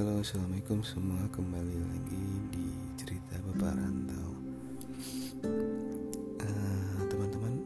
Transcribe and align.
Halo 0.00 0.16
assalamualaikum 0.24 0.80
semua. 0.80 1.20
Kembali 1.28 1.76
lagi 1.76 2.24
di 2.56 2.72
cerita 2.96 3.36
bapak 3.36 3.76
rantau. 3.76 4.32
Uh, 6.40 7.00
teman-teman 7.04 7.60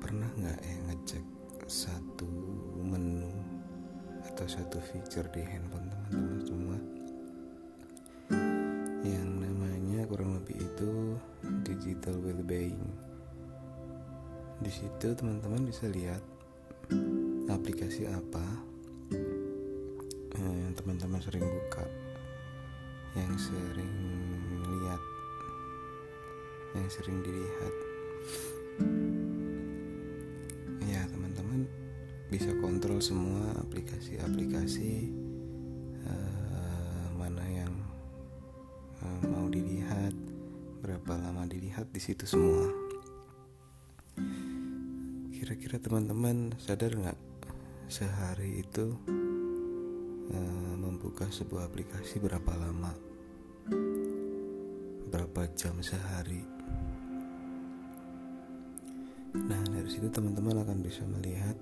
pernah 0.00 0.24
nggak 0.40 0.56
ya 0.56 0.76
ngecek 0.88 1.20
satu 1.68 2.32
menu 2.80 3.28
atau 4.24 4.48
satu 4.48 4.80
feature 4.88 5.28
di 5.36 5.44
handphone 5.44 5.84
teman-teman 5.92 6.40
semua? 6.48 6.78
Yang 9.04 9.28
namanya 9.36 10.00
kurang 10.08 10.40
lebih 10.40 10.64
itu 10.64 11.20
digital 11.60 12.16
well-being. 12.24 12.80
Di 14.64 14.72
situ 14.72 15.12
teman-teman 15.12 15.60
bisa 15.68 15.92
lihat 15.92 16.24
aplikasi 17.52 18.08
apa 18.08 18.75
teman-teman 20.86 21.18
sering 21.18 21.42
buka 21.42 21.82
yang 23.18 23.34
sering 23.34 23.90
lihat 24.70 25.02
yang 26.78 26.86
sering 26.86 27.26
dilihat. 27.26 27.74
Ya 30.86 31.02
teman-teman 31.10 31.66
bisa 32.30 32.54
kontrol 32.62 33.02
semua 33.02 33.50
aplikasi-aplikasi 33.66 35.10
uh, 36.06 37.10
mana 37.18 37.42
yang 37.50 37.74
uh, 39.02 39.22
mau 39.26 39.50
dilihat 39.50 40.14
berapa 40.86 41.18
lama 41.18 41.50
dilihat 41.50 41.90
di 41.90 41.98
situ 41.98 42.30
semua. 42.30 42.70
Kira-kira 45.34 45.82
teman-teman 45.82 46.54
sadar 46.62 46.94
nggak 46.94 47.18
sehari 47.90 48.62
itu 48.62 48.94
Eh, 50.26 50.75
membuka 50.96 51.28
sebuah 51.28 51.68
aplikasi 51.68 52.16
berapa 52.24 52.56
lama, 52.56 52.88
berapa 55.12 55.44
jam 55.52 55.76
sehari. 55.84 56.40
Nah, 59.36 59.60
dari 59.60 59.84
situ 59.92 60.08
teman-teman 60.08 60.64
akan 60.64 60.80
bisa 60.80 61.04
melihat 61.04 61.52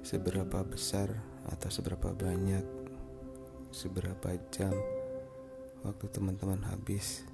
seberapa 0.00 0.64
besar 0.64 1.12
atau 1.52 1.68
seberapa 1.68 2.16
banyak, 2.16 2.64
seberapa 3.76 4.40
jam 4.48 4.72
waktu 5.84 6.06
teman-teman 6.16 6.64
habis 6.64 7.28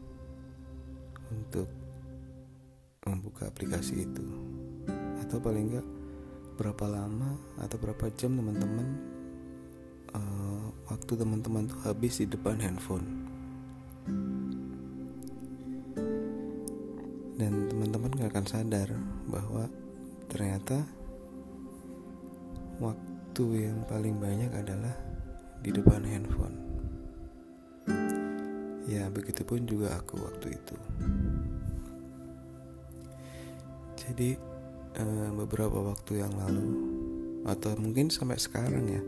untuk 1.31 1.71
membuka 3.07 3.47
aplikasi 3.47 4.11
itu, 4.11 4.27
atau 5.23 5.39
paling 5.39 5.71
enggak 5.71 5.87
berapa 6.59 6.99
lama 6.99 7.39
atau 7.63 7.79
berapa 7.79 8.11
jam 8.19 8.35
teman-teman 8.35 9.10
waktu 11.11 11.27
teman-teman 11.27 11.67
tuh 11.67 11.83
habis 11.91 12.23
di 12.23 12.27
depan 12.31 12.63
handphone. 12.63 13.03
Dan 17.35 17.67
teman-teman 17.67 18.15
gak 18.15 18.31
akan 18.31 18.47
sadar 18.47 18.95
bahwa 19.27 19.67
ternyata 20.31 20.87
waktu 22.79 23.43
yang 23.59 23.83
paling 23.91 24.23
banyak 24.23 24.55
adalah 24.55 24.95
di 25.59 25.75
depan 25.75 26.07
handphone. 26.07 26.55
Ya 28.87 29.11
begitupun 29.11 29.67
juga 29.67 29.99
aku 29.99 30.15
waktu 30.15 30.55
itu. 30.55 30.77
Jadi 33.99 34.39
uh, 34.95 35.31
beberapa 35.35 35.91
waktu 35.91 36.23
yang 36.23 36.39
lalu 36.39 36.71
atau 37.51 37.75
mungkin 37.83 38.15
sampai 38.15 38.39
sekarang 38.39 38.87
ya 38.87 39.03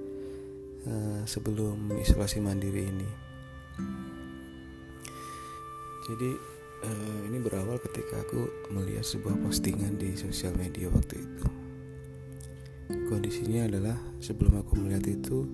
Eh, 0.83 1.23
sebelum 1.31 1.95
isolasi 1.95 2.43
mandiri 2.43 2.91
ini. 2.91 3.11
Jadi 6.11 6.31
uh, 6.83 7.21
ini 7.31 7.39
berawal 7.39 7.79
ketika 7.79 8.19
aku 8.19 8.51
melihat 8.75 9.07
sebuah 9.07 9.39
postingan 9.47 9.95
di 9.95 10.19
sosial 10.19 10.59
media 10.59 10.91
waktu 10.91 11.23
itu. 11.23 11.47
Kondisinya 13.07 13.71
adalah 13.71 13.95
sebelum 14.19 14.59
aku 14.59 14.83
melihat 14.83 15.07
itu, 15.07 15.47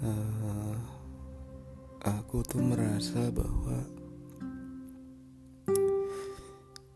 uh, 0.00 0.76
aku 2.08 2.40
tuh 2.48 2.64
merasa 2.64 3.28
bahwa 3.28 3.84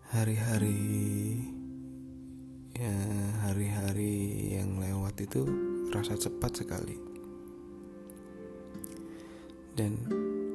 hari-hari 0.09 0.81
ya 2.73 2.97
hari-hari 3.45 4.57
yang 4.57 4.81
lewat 4.81 5.21
itu 5.21 5.72
terasa 5.93 6.17
cepat 6.17 6.65
sekali. 6.65 6.97
Dan 9.77 10.01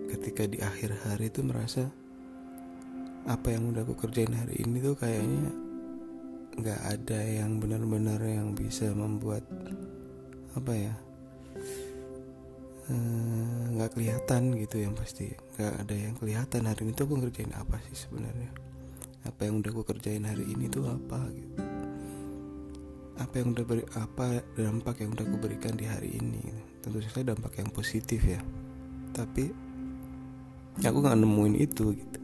ketika 0.09 0.49
di 0.49 0.57
akhir 0.57 0.97
hari 1.05 1.29
itu 1.29 1.45
merasa 1.45 1.93
apa 3.29 3.53
yang 3.53 3.69
udah 3.69 3.85
aku 3.85 3.93
kerjain 3.93 4.33
hari 4.33 4.65
ini 4.65 4.81
tuh 4.81 4.97
kayaknya 4.97 5.53
nggak 6.57 6.81
ada 6.89 7.19
yang 7.21 7.61
benar-benar 7.61 8.17
yang 8.25 8.57
bisa 8.57 8.89
membuat 8.97 9.45
apa 10.57 10.73
ya 10.73 10.93
eh, 12.89 13.61
nggak 13.77 13.93
kelihatan 13.93 14.57
gitu 14.57 14.81
yang 14.81 14.97
pasti. 14.97 15.37
Nggak 15.53 15.73
ada 15.85 15.95
yang 15.95 16.13
kelihatan 16.17 16.61
hari 16.65 16.81
ini 16.81 16.91
tuh 16.97 17.05
aku 17.05 17.15
ngerjain 17.21 17.53
apa 17.53 17.77
sih 17.85 18.09
sebenarnya? 18.09 18.49
Apa 19.21 19.45
yang 19.45 19.61
udah 19.61 19.69
aku 19.69 19.85
kerjain 19.85 20.25
hari 20.25 20.49
ini 20.49 20.65
tuh 20.65 20.89
apa 20.89 21.29
gitu 21.29 21.76
apa 23.17 23.33
yang 23.41 23.53
udah 23.53 23.65
beri 23.65 23.83
apa 23.97 24.45
dampak 24.53 25.01
yang 25.01 25.13
udah 25.13 25.25
aku 25.25 25.37
berikan 25.41 25.73
di 25.73 25.85
hari 25.89 26.17
ini. 26.17 26.41
Tentu 26.81 27.01
saja 27.01 27.33
dampak 27.33 27.57
yang 27.57 27.69
positif 27.73 28.21
ya. 28.21 28.41
Tapi 29.13 29.49
aku 30.81 30.97
nggak 31.01 31.17
nemuin 31.17 31.55
itu 31.57 31.85
gitu. 31.97 32.19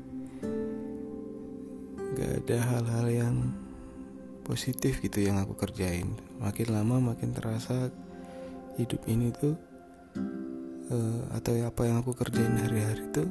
Nggak 2.13 2.31
ada 2.45 2.57
hal-hal 2.61 3.07
yang 3.09 3.35
positif 4.45 5.01
gitu 5.01 5.23
yang 5.23 5.41
aku 5.41 5.57
kerjain. 5.57 6.13
Makin 6.37 6.67
lama 6.69 7.13
makin 7.13 7.33
terasa 7.33 7.89
hidup 8.77 9.01
ini 9.09 9.33
tuh 9.33 9.57
uh, 10.93 11.21
atau 11.33 11.53
apa 11.65 11.81
yang 11.85 12.01
aku 12.01 12.13
kerjain 12.13 12.53
hari-hari 12.57 13.05
tuh 13.13 13.29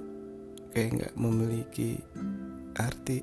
kayak 0.73 0.91
nggak 0.99 1.15
memiliki 1.21 2.01
arti 2.79 3.23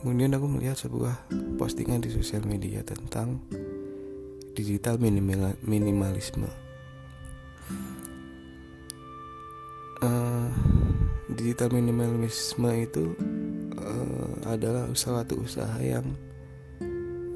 Kemudian 0.00 0.32
aku 0.32 0.48
melihat 0.48 0.80
sebuah 0.80 1.28
postingan 1.60 2.00
di 2.00 2.08
sosial 2.08 2.40
media 2.48 2.80
tentang 2.80 3.36
digital 4.56 4.96
minimal 4.96 5.52
minimalisme. 5.60 6.48
Uh, 10.00 10.48
digital 11.36 11.76
minimalisme 11.76 12.72
itu 12.80 13.12
uh, 13.76 14.40
adalah 14.48 14.88
suatu 14.96 15.44
usaha 15.44 15.76
yang 15.84 16.16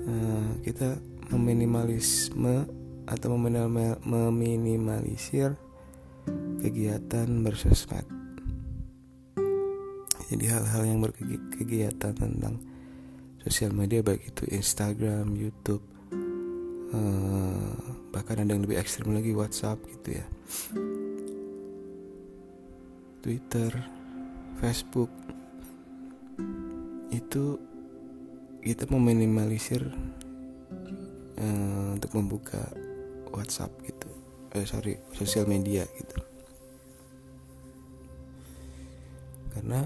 uh, 0.08 0.56
kita 0.64 0.96
meminimalisme 1.36 2.64
atau 3.04 3.36
meminimalisir 3.36 5.52
kegiatan 6.64 7.28
bersosmed 7.44 8.23
jadi 10.32 10.56
hal-hal 10.56 10.82
yang 10.88 11.00
berkegiatan 11.04 12.14
tentang 12.16 12.56
sosial 13.44 13.76
media 13.76 14.00
baik 14.00 14.32
itu 14.32 14.48
Instagram, 14.48 15.36
YouTube, 15.36 15.84
uh, 16.96 17.76
bahkan 18.08 18.40
ada 18.40 18.56
yang 18.56 18.64
lebih 18.64 18.80
ekstrim 18.80 19.12
lagi 19.12 19.36
WhatsApp 19.36 19.84
gitu 19.84 20.16
ya, 20.16 20.26
Twitter, 23.20 23.72
Facebook 24.64 25.12
itu 27.12 27.60
kita 28.64 28.88
meminimalisir 28.88 29.84
uh, 31.37 31.88
untuk 31.93 32.16
membuka 32.16 32.64
WhatsApp 33.28 33.76
gitu, 33.84 34.08
eh, 34.56 34.64
sorry 34.64 34.96
sosial 35.12 35.44
media 35.44 35.84
gitu, 36.00 36.16
karena 39.52 39.84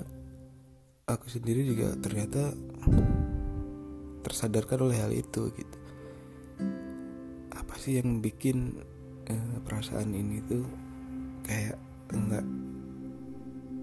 aku 1.08 1.26
sendiri 1.32 1.64
juga 1.64 1.96
ternyata 1.96 2.52
tersadarkan 4.20 4.84
oleh 4.84 5.00
hal 5.00 5.12
itu 5.16 5.48
gitu. 5.56 5.78
Apa 7.56 7.74
sih 7.80 7.96
yang 7.96 8.20
bikin 8.20 8.76
eh, 9.24 9.56
perasaan 9.64 10.12
ini 10.12 10.44
tuh 10.44 10.68
kayak 11.48 11.80
enggak 12.12 12.44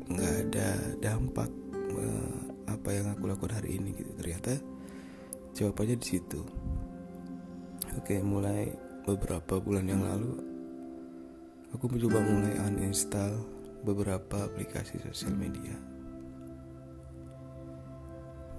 nggak 0.06 0.34
ada 0.46 0.70
dampak 1.02 1.50
eh, 1.98 2.40
apa 2.70 2.90
yang 2.94 3.10
aku 3.10 3.26
lakukan 3.26 3.58
hari 3.58 3.82
ini 3.82 3.98
gitu. 3.98 4.12
Ternyata 4.22 4.62
jawabannya 5.58 5.98
di 5.98 6.06
situ. 6.06 6.46
Oke 7.98 8.22
mulai 8.22 8.70
beberapa 9.10 9.58
bulan 9.58 9.90
yang 9.90 10.06
lalu 10.06 10.34
aku 11.74 11.90
mencoba 11.90 12.22
mulai 12.22 12.54
uninstall 12.70 13.40
beberapa 13.86 14.50
aplikasi 14.50 14.98
sosial 15.06 15.38
media 15.38 15.95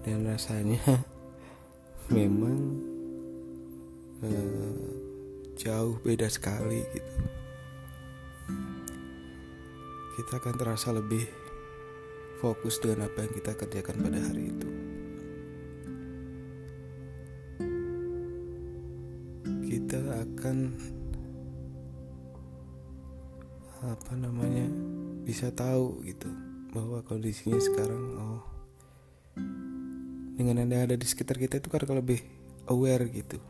dan 0.06 0.22
rasanya 0.22 0.78
memang 2.14 2.78
uh, 4.22 4.94
jauh 5.58 5.98
beda 6.06 6.30
sekali 6.30 6.86
gitu. 6.94 7.14
Kita 10.14 10.38
akan 10.38 10.54
terasa 10.54 10.94
lebih 10.94 11.26
fokus 12.38 12.78
dengan 12.78 13.10
apa 13.10 13.26
yang 13.26 13.32
kita 13.34 13.52
kerjakan 13.58 13.96
pada 13.98 14.18
hari 14.22 14.54
itu. 14.54 14.68
Kita 19.66 19.98
akan 20.22 20.56
apa 23.82 24.12
namanya 24.14 24.70
bisa 25.26 25.50
tahu 25.50 26.00
gitu 26.06 26.30
bahwa 26.72 27.02
kondisinya 27.04 27.60
sekarang 27.60 28.02
oh 28.16 28.55
dengan 30.36 30.60
anda 30.60 30.84
ada 30.84 31.00
di 31.00 31.06
sekitar 31.08 31.40
kita 31.40 31.64
itu 31.64 31.72
kan 31.72 31.88
lebih 31.88 32.20
aware 32.68 33.08
gitu. 33.08 33.40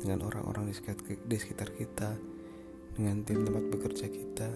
Dengan 0.00 0.24
orang-orang 0.24 0.72
di 0.72 0.74
sekitar, 0.74 1.04
di 1.04 1.36
sekitar 1.36 1.68
kita 1.76 2.16
dengan 2.96 3.20
tim 3.20 3.44
tempat 3.44 3.64
bekerja 3.68 4.08
kita. 4.08 4.48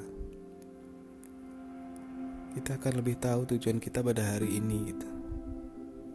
Kita 2.57 2.81
akan 2.81 2.93
lebih 3.05 3.21
tahu 3.21 3.53
tujuan 3.53 3.77
kita 3.77 4.01
pada 4.01 4.25
hari 4.25 4.57
ini 4.57 4.97
gitu. 4.97 5.09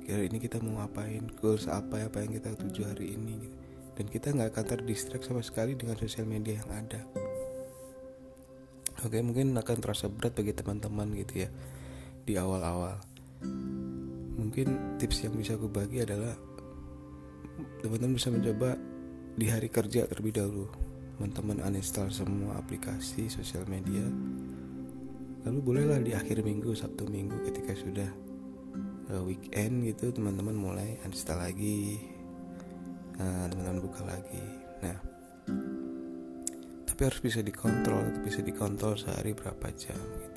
Hari 0.09 0.25
ini 0.25 0.41
kita 0.41 0.57
mau 0.57 0.81
ngapain 0.81 1.29
goals 1.37 1.69
apa 1.69 2.01
apa 2.01 2.25
yang 2.25 2.33
kita 2.33 2.57
tuju 2.57 2.81
hari 2.89 3.13
ini 3.13 3.33
gitu. 3.45 3.57
dan 3.99 4.07
kita 4.07 4.31
nggak 4.31 4.55
akan 4.55 4.65
terdistract 4.65 5.27
sama 5.27 5.43
sekali 5.43 5.75
dengan 5.75 5.93
sosial 5.99 6.25
media 6.25 6.57
yang 6.57 6.71
ada. 6.71 7.03
Oke 9.05 9.21
mungkin 9.21 9.53
akan 9.53 9.77
terasa 9.77 10.09
berat 10.09 10.33
bagi 10.33 10.55
teman-teman 10.55 11.13
gitu 11.13 11.45
ya 11.45 11.49
di 12.25 12.39
awal-awal 12.39 12.97
mungkin 14.39 14.95
tips 14.95 15.27
yang 15.27 15.35
bisa 15.35 15.59
aku 15.59 15.67
bagi 15.67 15.99
adalah 15.99 16.31
teman-teman 17.83 18.15
bisa 18.15 18.31
mencoba 18.31 18.79
di 19.35 19.45
hari 19.51 19.67
kerja 19.67 20.07
terlebih 20.07 20.39
dahulu. 20.39 20.67
Teman-teman 21.19 21.59
uninstall 21.59 22.07
semua 22.15 22.55
aplikasi 22.55 23.27
sosial 23.27 23.67
media. 23.67 24.07
Lalu 25.43 25.59
bolehlah 25.59 25.99
di 25.99 26.15
akhir 26.15 26.39
minggu 26.39 26.71
sabtu 26.71 27.03
minggu 27.11 27.43
ketika 27.51 27.75
sudah 27.75 28.09
uh, 29.11 29.23
weekend 29.27 29.83
gitu 29.83 30.15
teman-teman 30.15 30.55
mulai 30.55 30.95
uninstall 31.03 31.43
lagi. 31.43 31.99
Teman 33.19 33.51
teman-teman 33.51 33.83
buka 33.83 34.01
lagi. 34.07 34.45
Nah 34.79 35.19
tapi 36.99 37.15
harus 37.15 37.23
bisa 37.23 37.39
dikontrol 37.39 38.11
bisa 38.27 38.43
dikontrol 38.43 38.99
sehari 38.99 39.31
berapa 39.31 39.71
jam 39.71 39.95
gitu 39.95 40.28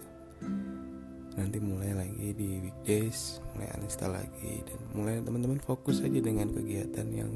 nanti 1.33 1.57
mulai 1.65 1.97
lagi 1.97 2.37
di 2.37 2.61
weekdays 2.61 3.41
mulai 3.57 3.73
uninstall 3.81 4.13
lagi 4.21 4.61
dan 4.69 4.81
mulai 4.93 5.25
teman-teman 5.25 5.61
fokus 5.65 6.05
aja 6.05 6.21
dengan 6.21 6.53
kegiatan 6.53 7.09
yang 7.09 7.33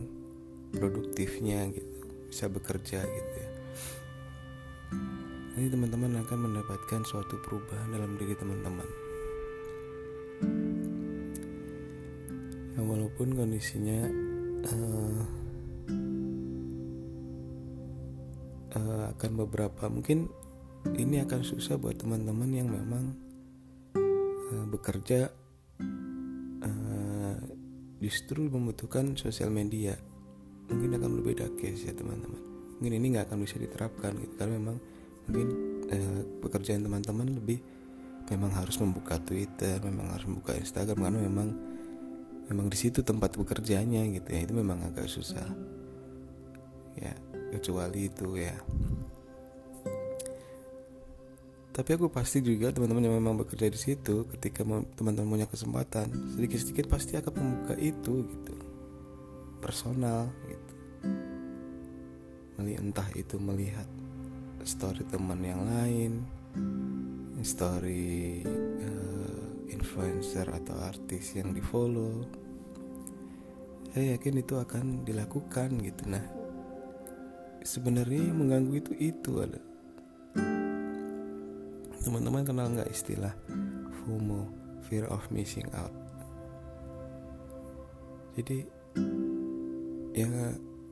produktifnya 0.76 1.72
gitu 1.72 1.96
bisa 2.28 2.52
bekerja 2.52 3.00
gitu 3.00 3.32
ya. 3.40 3.50
Nanti 5.56 5.72
teman-teman 5.72 6.20
akan 6.20 6.38
mendapatkan 6.52 7.00
suatu 7.08 7.40
perubahan 7.40 7.88
dalam 7.88 8.20
diri 8.20 8.36
teman-teman. 8.36 8.88
Nah, 12.76 12.82
walaupun 12.84 13.32
kondisinya 13.32 14.04
uh, 14.68 15.22
uh, 18.76 19.04
akan 19.16 19.30
beberapa 19.32 19.88
mungkin 19.88 20.28
ini 20.92 21.24
akan 21.24 21.40
susah 21.40 21.80
buat 21.80 21.96
teman-teman 21.96 22.52
yang 22.52 22.68
memang 22.68 23.16
uh, 24.52 24.66
bekerja 24.70 25.30
uh, 26.62 27.36
justru 28.00 28.46
membutuhkan 28.46 29.16
sosial 29.18 29.50
media. 29.50 29.96
Mungkin 30.66 30.98
akan 30.98 31.10
berbeda 31.22 31.46
case 31.58 31.86
ya 31.86 31.94
teman-teman. 31.94 32.42
Mungkin 32.76 32.92
ini 32.98 33.06
nggak 33.16 33.30
akan 33.30 33.38
bisa 33.46 33.56
diterapkan 33.56 34.18
gitu 34.18 34.34
karena 34.36 34.58
memang 34.58 34.76
mungkin 35.26 35.48
eh, 35.88 36.22
pekerjaan 36.42 36.82
teman-teman 36.86 37.38
lebih 37.38 37.58
memang 38.30 38.50
harus 38.54 38.78
membuka 38.82 39.18
Twitter 39.22 39.78
memang 39.82 40.10
harus 40.10 40.26
membuka 40.26 40.54
Instagram 40.58 40.98
karena 40.98 41.20
memang 41.22 41.48
memang 42.50 42.66
di 42.66 42.78
situ 42.78 43.06
tempat 43.06 43.38
bekerjanya 43.38 44.02
gitu 44.10 44.28
ya. 44.28 44.40
Itu 44.42 44.52
memang 44.58 44.82
agak 44.90 45.06
susah. 45.06 45.46
Ya 46.98 47.14
kecuali 47.54 48.10
itu 48.10 48.34
ya 48.36 48.58
tapi 51.76 51.92
aku 51.92 52.08
pasti 52.08 52.40
juga 52.40 52.72
teman-teman 52.72 53.04
yang 53.04 53.20
memang 53.20 53.36
bekerja 53.36 53.68
di 53.68 53.76
situ 53.76 54.24
ketika 54.32 54.64
teman-teman 54.96 55.28
punya 55.28 55.44
kesempatan 55.44 56.08
sedikit-sedikit 56.32 56.88
pasti 56.88 57.20
akan 57.20 57.36
membuka 57.36 57.76
itu 57.76 58.24
gitu. 58.24 58.54
Personal 59.60 60.32
gitu. 60.48 60.72
Melihat 62.56 62.80
entah 62.80 63.08
itu 63.12 63.36
melihat 63.36 63.84
story 64.64 65.04
teman 65.12 65.44
yang 65.44 65.68
lain 65.68 66.24
story 67.44 68.40
uh, 68.80 69.68
influencer 69.68 70.48
atau 70.48 70.80
artis 70.80 71.36
yang 71.36 71.52
di 71.52 71.60
follow 71.60 72.24
saya 73.92 74.16
yakin 74.16 74.40
itu 74.40 74.56
akan 74.56 75.04
dilakukan 75.04 75.76
gitu. 75.84 76.08
Nah 76.08 76.24
sebenarnya 77.60 78.32
mengganggu 78.32 78.80
itu 78.80 78.92
itu 78.96 79.44
ada 79.44 79.75
teman-teman 82.06 82.46
kenal 82.46 82.70
nggak 82.70 82.86
istilah 82.86 83.34
FOMO 84.06 84.46
fear 84.86 85.10
of 85.10 85.26
missing 85.34 85.66
out? 85.74 85.90
Jadi 88.38 88.62
ya 90.14 90.30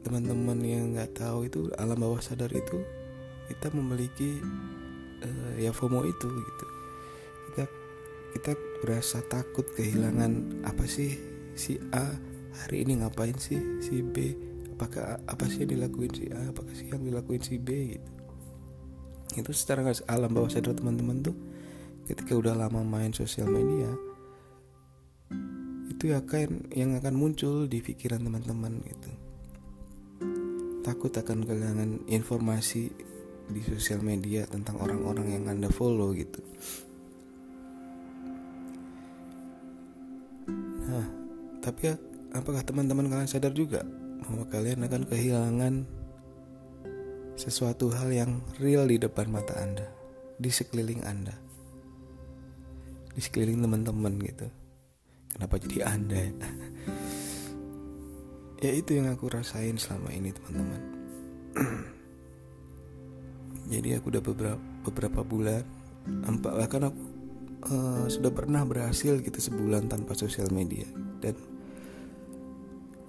teman-teman 0.03 0.59
yang 0.67 0.99
nggak 0.99 1.15
tahu 1.15 1.47
itu 1.47 1.71
alam 1.79 2.03
bawah 2.03 2.19
sadar 2.19 2.51
itu 2.51 2.83
kita 3.47 3.71
memiliki 3.71 4.43
uh, 5.23 5.55
ya 5.55 5.71
FOMO 5.71 6.03
itu 6.03 6.27
gitu. 6.27 6.67
Kita 7.55 7.65
kita 8.35 8.53
berasa 8.83 9.23
takut 9.31 9.71
kehilangan 9.79 10.67
apa 10.67 10.83
sih 10.91 11.15
si 11.55 11.79
A 11.95 12.11
hari 12.67 12.83
ini 12.83 13.07
ngapain 13.07 13.39
sih 13.39 13.63
si 13.79 14.03
B? 14.03 14.35
Apakah 14.75 15.23
apa 15.31 15.47
sih 15.47 15.63
yang 15.63 15.79
dilakuin 15.79 16.11
si 16.11 16.27
A? 16.35 16.51
Apakah 16.51 16.75
sih 16.75 16.91
yang 16.91 17.07
dilakuin 17.07 17.39
si 17.39 17.63
B 17.63 17.95
gitu 17.95 18.24
itu 19.41 19.51
secara 19.51 19.91
alam 20.07 20.31
bawah 20.31 20.51
sadar 20.53 20.77
teman-teman 20.79 21.25
tuh 21.25 21.37
ketika 22.07 22.37
udah 22.37 22.55
lama 22.55 22.85
main 22.85 23.11
sosial 23.17 23.49
media 23.49 23.91
itu 25.89 26.13
akan 26.13 26.69
yang 26.77 26.93
akan 27.01 27.17
muncul 27.17 27.65
di 27.65 27.81
pikiran 27.81 28.21
teman-teman 28.21 28.85
gitu. 28.85 29.11
Takut 30.85 31.09
akan 31.09 31.49
kehilangan 31.49 31.91
informasi 32.13 32.93
di 33.49 33.61
sosial 33.65 34.05
media 34.05 34.45
tentang 34.45 34.77
orang-orang 34.85 35.33
yang 35.33 35.45
anda 35.49 35.73
follow 35.73 36.13
gitu. 36.13 36.45
Nah 40.85 41.09
tapi 41.65 41.89
ya, 41.89 41.97
apakah 42.37 42.61
teman-teman 42.61 43.09
kalian 43.09 43.31
sadar 43.31 43.57
juga 43.57 43.81
bahwa 44.21 44.45
kalian 44.53 44.85
akan 44.85 45.03
kehilangan 45.09 45.75
sesuatu 47.35 47.91
hal 47.91 48.11
yang 48.15 48.43
real 48.63 48.87
di 48.87 48.99
depan 48.99 49.27
mata 49.27 49.59
anda 49.59 49.87
di 50.39 50.51
sekeliling 50.51 51.03
anda 51.03 51.45
di 53.15 53.23
sekeliling 53.23 53.63
teman-teman 53.63 54.15
gitu. 54.27 54.47
Kenapa 55.35 55.55
jadi 55.63 55.87
anda 55.87 56.19
ya? 56.19 56.35
Ya 58.63 58.73
itu 58.73 58.97
yang 58.97 59.13
aku 59.13 59.29
rasain 59.29 59.77
selama 59.77 60.09
ini 60.09 60.33
teman-teman. 60.33 60.83
Jadi 63.77 63.93
aku 63.93 64.09
udah 64.09 64.25
beberapa 64.25 64.63
beberapa 64.89 65.21
bulan 65.21 65.65
bahkan 66.41 66.89
aku 66.89 67.03
uh, 67.69 68.09
sudah 68.09 68.33
pernah 68.33 68.65
berhasil 68.65 69.21
gitu 69.21 69.37
sebulan 69.37 69.93
tanpa 69.93 70.17
sosial 70.17 70.49
media. 70.49 70.89
Dan 71.21 71.37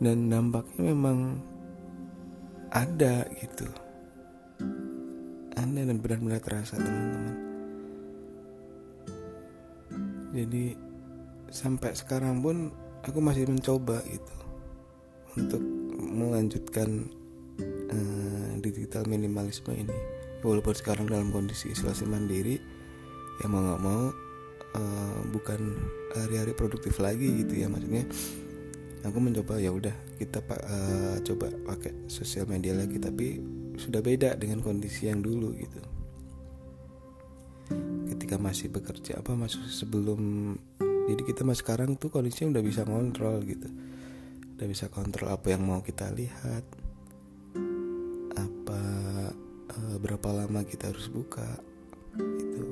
dan 0.03 0.27
dampaknya 0.27 0.91
memang 0.91 1.39
ada 2.67 3.24
gitu 3.39 3.72
ada 5.56 5.82
dan 5.82 5.98
benar-benar 6.00 6.40
terasa 6.44 6.78
teman-teman. 6.78 7.36
Jadi 10.36 10.76
sampai 11.48 11.96
sekarang 11.96 12.44
pun 12.44 12.76
aku 13.08 13.20
masih 13.24 13.48
mencoba 13.48 14.04
gitu 14.04 14.36
untuk 15.40 15.64
melanjutkan 15.96 17.08
uh, 17.92 18.52
digital 18.60 19.08
minimalisme 19.08 19.72
ini. 19.72 19.96
Walaupun 20.44 20.76
sekarang 20.76 21.08
dalam 21.10 21.32
kondisi 21.32 21.72
isolasi 21.72 22.06
mandiri 22.06 22.60
ya 23.42 23.50
mau 23.50 23.64
nggak 23.64 23.82
mau 23.82 24.04
uh, 24.76 25.20
bukan 25.32 25.76
hari-hari 26.16 26.52
produktif 26.52 27.00
lagi 27.00 27.44
gitu 27.44 27.56
ya 27.56 27.72
maksudnya. 27.72 28.04
Aku 29.06 29.22
mencoba 29.22 29.62
ya 29.62 29.70
udah 29.70 29.94
kita 30.18 30.42
uh, 30.42 31.18
coba 31.22 31.48
pakai 31.70 31.94
sosial 32.10 32.50
media 32.50 32.74
lagi 32.74 32.98
tapi 32.98 33.38
sudah 33.77 34.01
beda 34.01 34.36
dengan 34.39 34.60
kondisi 34.63 35.08
yang 35.08 35.22
dulu 35.22 35.53
gitu. 35.55 35.82
Ketika 38.15 38.38
masih 38.38 38.70
bekerja 38.70 39.20
apa 39.20 39.34
masuk 39.34 39.65
sebelum 39.70 40.53
jadi 41.05 41.22
kita 41.22 41.46
mas 41.46 41.62
sekarang 41.62 41.98
tuh 42.01 42.10
kondisinya 42.10 42.58
udah 42.58 42.63
bisa 42.65 42.82
ngontrol 42.86 43.41
gitu. 43.46 43.70
Udah 44.55 44.67
bisa 44.72 44.88
kontrol 44.88 45.29
apa 45.29 45.53
yang 45.53 45.67
mau 45.67 45.84
kita 45.84 46.10
lihat 46.10 46.63
apa 48.36 48.82
uh, 49.72 49.98
berapa 50.00 50.29
lama 50.32 50.63
kita 50.67 50.91
harus 50.91 51.08
buka 51.08 51.48
itu 52.20 52.65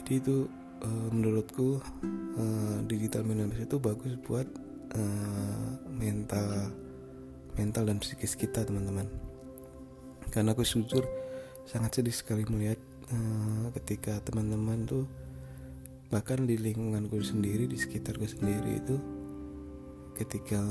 jadi 0.00 0.12
itu 0.22 0.36
uh, 0.84 1.08
menurutku 1.10 1.80
uh, 2.38 2.78
digital 2.86 3.26
minimalism 3.26 3.66
itu 3.66 3.76
bagus 3.80 4.14
buat 4.22 4.46
uh, 4.94 5.70
mental 5.90 6.70
mental 7.56 7.88
dan 7.88 7.98
psikis 7.98 8.36
kita 8.36 8.62
teman-teman. 8.62 9.08
Karena 10.30 10.52
aku 10.52 10.62
jujur 10.62 11.04
sangat 11.64 11.98
sedih 11.98 12.14
sekali 12.14 12.44
melihat 12.46 12.78
uh, 13.10 13.72
ketika 13.80 14.20
teman-teman 14.22 14.86
tuh 14.86 15.04
bahkan 16.06 16.46
di 16.46 16.54
lingkunganku 16.54 17.18
sendiri 17.18 17.66
di 17.66 17.74
sekitarku 17.74 18.30
sendiri 18.30 18.78
itu 18.78 18.96
ketika 20.14 20.62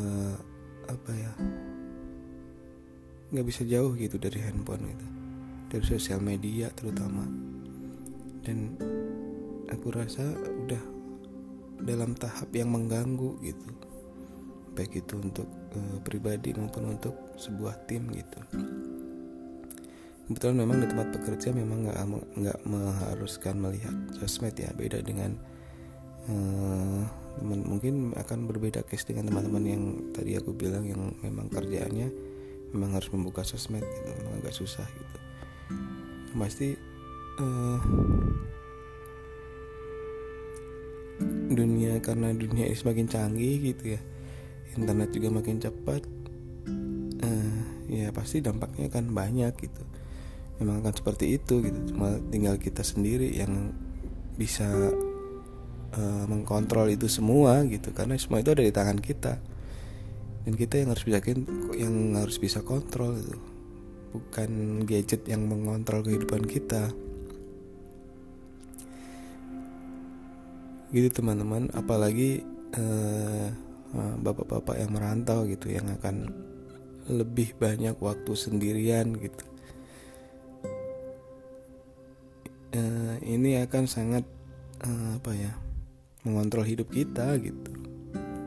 apa 0.87 1.11
ya 1.11 1.31
nggak 3.35 3.45
bisa 3.45 3.67
jauh 3.67 3.91
gitu 3.99 4.15
dari 4.15 4.39
handphone 4.39 4.85
gitu 4.95 5.07
dari 5.69 5.85
sosial 5.85 6.21
media 6.21 6.69
terutama. 6.71 7.25
Dan 8.45 8.77
aku 9.67 9.89
rasa 9.89 10.23
udah 10.37 10.83
dalam 11.81 12.13
tahap 12.15 12.47
yang 12.53 12.71
mengganggu 12.71 13.41
gitu. 13.41 13.69
Baik 14.77 15.03
itu 15.03 15.17
untuk 15.17 15.49
e, 15.75 15.99
pribadi 15.99 16.55
maupun 16.55 16.95
untuk 16.95 17.35
sebuah 17.35 17.85
tim 17.85 18.07
gitu. 18.15 18.39
Kebetulan 20.25 20.57
memang 20.57 20.81
di 20.81 20.87
tempat 20.89 21.13
bekerja 21.13 21.53
memang 21.53 21.85
nggak 21.85 21.99
nggak 22.41 22.59
mengharuskan 22.65 23.61
melihat 23.61 23.93
sosmed 24.17 24.57
ya. 24.57 24.73
Beda 24.73 24.97
dengan 25.05 25.37
uh, 26.25 27.05
mungkin 27.45 28.09
akan 28.17 28.49
berbeda 28.49 28.81
case 28.89 29.05
dengan 29.05 29.29
teman-teman 29.29 29.63
yang 29.69 29.83
tadi 30.17 30.33
aku 30.33 30.49
bilang 30.49 30.89
yang 30.89 31.13
memang 31.21 31.45
kerjaannya 31.53 32.09
memang 32.73 32.97
harus 32.97 33.13
membuka 33.13 33.45
sosmed 33.45 33.85
gitu 33.85 34.09
memang 34.17 34.33
agak 34.41 34.55
susah 34.57 34.87
gitu. 34.89 35.17
Pasti 36.33 36.73
uh, 37.37 37.79
dunia 41.53 42.01
karena 42.01 42.33
dunia 42.33 42.65
ini 42.65 42.73
semakin 42.73 43.05
canggih 43.05 43.61
gitu 43.61 43.93
ya 43.93 44.01
internet 44.75 45.09
juga 45.15 45.27
makin 45.31 45.57
cepat 45.63 46.03
uh, 47.23 47.59
ya 47.87 48.11
pasti 48.11 48.43
dampaknya 48.43 48.91
kan 48.91 49.09
banyak 49.09 49.53
gitu. 49.59 49.83
Memang 50.59 50.83
akan 50.83 50.93
seperti 50.95 51.35
itu 51.35 51.59
gitu 51.63 51.79
cuma 51.91 52.15
tinggal 52.31 52.55
kita 52.55 52.83
sendiri 52.83 53.27
yang 53.35 53.75
bisa 54.35 54.67
uh, 55.95 56.23
mengkontrol 56.27 56.91
itu 56.91 57.07
semua 57.07 57.63
gitu 57.67 57.91
karena 57.91 58.15
semua 58.19 58.43
itu 58.43 58.51
ada 58.51 58.63
di 58.63 58.71
tangan 58.71 58.99
kita. 58.99 59.39
Dan 60.45 60.53
kita 60.53 60.77
yang 60.77 60.93
harus 60.93 61.03
bisa 61.03 61.19
yang 61.73 61.95
harus 62.15 62.37
bisa 62.37 62.61
kontrol 62.61 63.17
itu 63.17 63.35
bukan 64.15 64.83
gadget 64.87 65.27
yang 65.27 65.43
mengontrol 65.43 66.05
kehidupan 66.05 66.45
kita. 66.45 66.93
Gitu 70.93 71.09
teman-teman. 71.11 71.67
Apalagi 71.75 72.45
uh, 72.77 73.64
bapak-bapak 73.95 74.75
yang 74.79 74.91
merantau 74.91 75.47
gitu 75.47 75.71
yang 75.71 75.87
akan 75.87 76.31
lebih 77.05 77.53
banyak 77.55 77.93
waktu 78.01 78.33
sendirian 78.33 79.13
gitu. 79.17 79.45
Uh, 82.75 83.15
ini 83.23 83.63
akan 83.63 83.87
sangat 83.87 84.27
uh, 84.83 85.15
apa 85.15 85.31
ya 85.31 85.53
mengontrol 86.27 86.65
hidup 86.65 86.91
kita 86.91 87.37
gitu. 87.39 87.71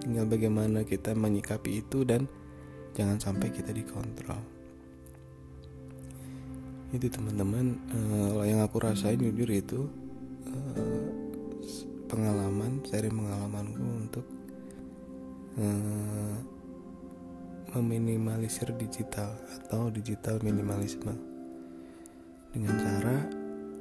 Tinggal 0.04 0.26
bagaimana 0.28 0.84
kita 0.84 1.14
menyikapi 1.16 1.80
itu 1.80 2.04
dan 2.04 2.28
jangan 2.92 3.16
sampai 3.16 3.48
kita 3.54 3.72
dikontrol. 3.72 4.42
Itu 6.92 7.08
teman-teman 7.08 7.78
uh, 7.94 8.44
yang 8.44 8.60
aku 8.60 8.82
rasain 8.82 9.20
jujur 9.22 9.48
itu 9.48 9.86
uh, 10.50 11.08
pengalaman 12.10 12.82
seri 12.84 13.12
pengalamanku 13.12 13.84
untuk 14.08 14.37
uh, 15.58 16.36
meminimalisir 17.76 18.72
digital 18.78 19.34
atau 19.60 19.92
digital 19.92 20.40
minimalisme 20.40 21.12
dengan 22.54 22.74
cara 22.80 23.16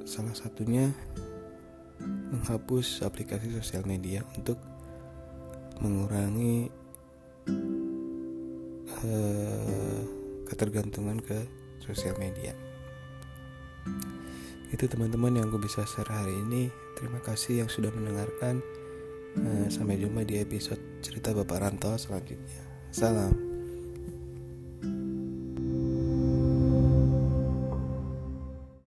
Salah 0.08 0.32
satunya 0.32 0.88
menghapus 2.32 3.04
aplikasi 3.04 3.52
sosial 3.52 3.84
media 3.84 4.24
untuk 4.40 4.56
mengurangi 5.84 6.72
uh, 9.04 10.00
ketergantungan 10.48 11.20
ke 11.20 11.44
sosial 11.84 12.16
media. 12.16 12.56
Itu 14.72 14.88
teman-teman 14.88 15.44
yang 15.44 15.52
gue 15.52 15.60
bisa 15.60 15.84
share 15.84 16.08
hari 16.08 16.32
ini. 16.40 16.72
Terima 16.96 17.20
kasih 17.20 17.60
yang 17.60 17.68
sudah 17.68 17.92
mendengarkan. 17.92 18.64
Uh, 19.36 19.68
sampai 19.68 20.00
jumpa 20.00 20.24
di 20.24 20.40
episode 20.40 20.80
cerita 21.04 21.36
Bapak 21.36 21.60
Rantau 21.60 21.94
selanjutnya. 22.00 22.64
Salam. 22.88 23.47